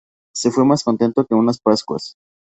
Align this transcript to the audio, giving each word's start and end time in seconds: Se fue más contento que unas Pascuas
Se 0.33 0.49
fue 0.49 0.65
más 0.65 0.83
contento 0.83 1.23
que 1.27 1.35
unas 1.35 1.59
Pascuas 1.59 2.15